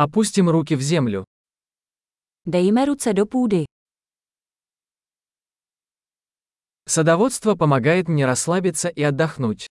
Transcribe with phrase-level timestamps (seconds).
[0.00, 1.24] Опустим руки в землю.
[2.46, 3.64] Dejme ruce do půdy.
[6.88, 9.66] Садоводство помогает мне расслабиться и отдохнуть.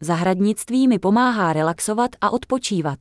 [0.00, 3.00] Zahradnictví mi pomáhá relaxovat a odpočívat.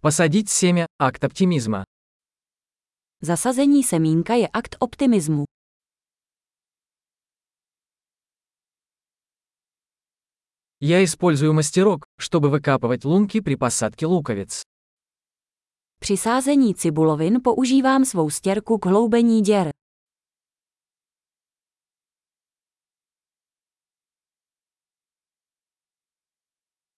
[0.00, 1.84] Посадить семя– акт оптимизма.
[3.20, 5.44] Zasazení semínka je akt optimismu.
[10.82, 14.62] Я использую мастерок, чтобы выкапывать лунки при посадке луковиц.
[16.00, 19.70] Při sázení cibulovin používám svou stěrku k hloubení děr.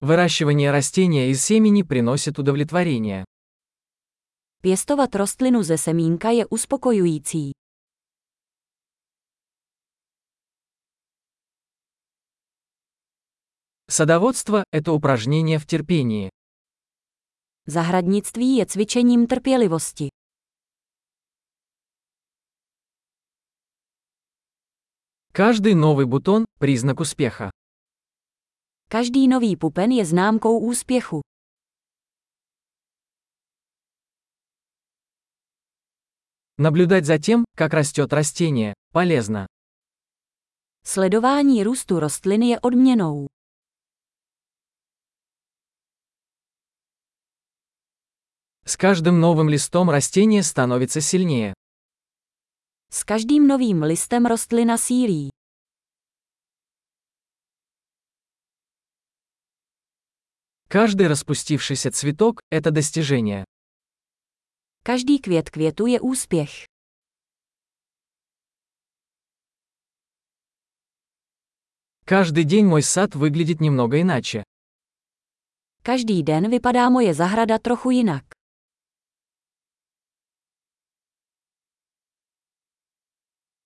[0.00, 3.24] Выращивание растения из семени приносит удовлетворение.
[4.62, 7.63] Pěstovat rostlinu ze semínka je uspokojující.
[13.96, 16.28] Садоводство– это упражнение в терпении.
[17.66, 20.08] Zahradnictví je cvičením trpělivosti.
[25.32, 27.50] Каждый новый бутон– признак успеха.
[28.88, 31.20] Každý nový pupen je známkou úspěchu.
[36.58, 39.46] Наблюдать за тем, как растет растение, полезно.
[40.84, 43.26] Sledování růstu rostliny je odměnou.
[48.66, 51.52] С каждым новым листом растение становится сильнее.
[52.88, 55.28] S každým novým listem rostlina sílí.
[60.68, 63.44] Каждый распустившийся цветок– это достижение.
[64.82, 66.64] Každý květ květu je úspěch.
[72.06, 74.42] Каждый день мой сад выглядит немного иначе.
[75.82, 78.24] Každý den vypadá moje zahrada trochu jinak.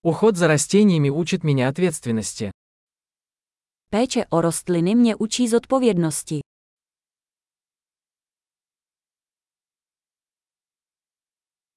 [0.03, 2.53] Уход за растениями учит меня ответственности.
[3.91, 6.41] Péče o rostliny mě učí zodpovědnosti.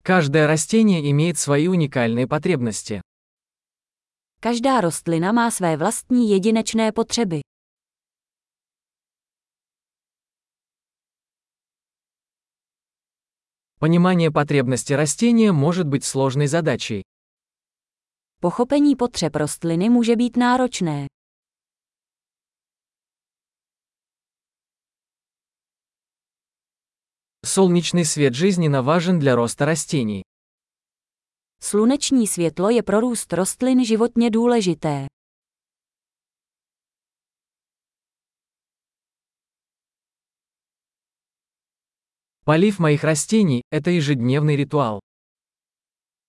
[0.03, 3.01] Каждое растение имеет свои уникальные потребности.
[4.39, 7.41] Každá rostlina má své vlastní jedinečné potřeby.
[13.79, 17.01] Понимание потребности растения может быть сложной задачей.
[18.40, 21.06] Pochopení potřeb rostliny může být náročné.
[27.46, 30.22] Солнечный свет жизненно важен для роста растений.
[31.62, 35.06] Sluneční světlo je pro růst rostlin životně důležité.
[42.44, 45.00] Полив моих растений – это ежедневный ритуал.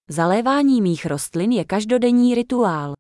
[0.09, 2.93] Zalévání mých rostlin je každodenní rituál.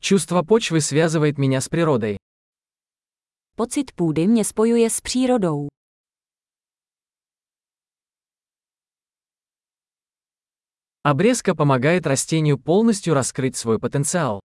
[0.00, 2.16] Чувство почвы связывает меня с природой.
[3.56, 5.68] Pocit půdy mě spojuje s přírodou.
[11.02, 14.40] Обрезка помогает растению полностью раскрыть свой потенциал.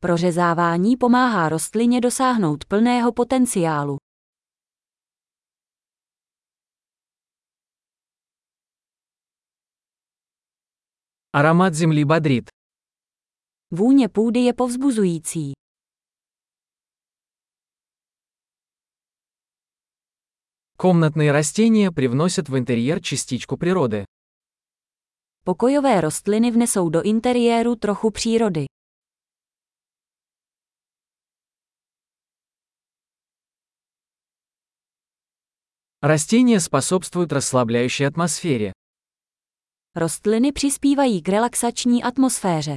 [0.00, 3.98] Prořezávání pomáhá rostlině dosáhnout plného potenciálu.
[11.33, 12.49] Аромат земли бодрит.
[13.71, 15.53] Vůně půdy je povzbuzující.
[20.77, 24.05] Комнатные растения привносят в интерьер частичку природы.
[25.43, 28.65] Pokojové rostliny vnesou do interiéru trochu přírody.
[36.01, 38.73] Растения способствуют расслабляющей атмосфере.
[39.96, 42.76] Rostliny přispívají k relaxační atmosféře.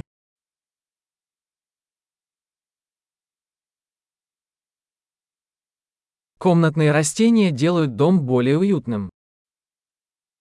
[6.38, 9.08] Комнатные растения делают дом более уютным.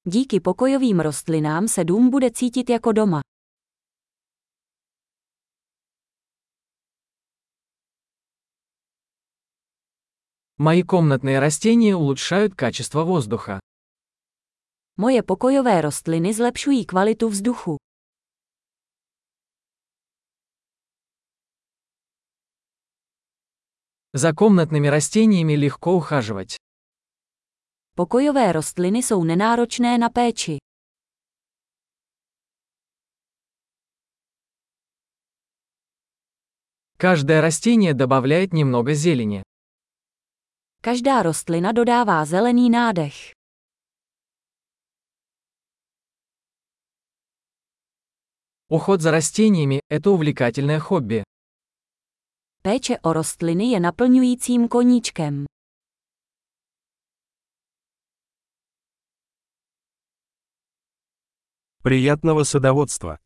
[0.06, 3.22] Díky pokojovým rostlinám se dům bude cítit jako doma.
[10.58, 13.60] Мои комнатные растения улучшают качество воздуха.
[14.97, 17.77] Moje pokojové rostliny zlepšují kvalitu vzduchu.
[24.15, 26.55] Za komnatnými растениями lehko ухаживать.
[27.97, 30.59] Pokojové rostliny jsou nenáročné na péči.
[36.97, 39.43] Každé rostlině добавляет немного zeleně.
[40.81, 43.34] Každá rostlina dodává zelený nádech.
[48.75, 51.23] Уход за растениями– это увлекательное хобби.
[52.63, 55.45] Péče o rostliny je naplňujícím koníčkem.
[61.83, 63.25] Приятного садоводства!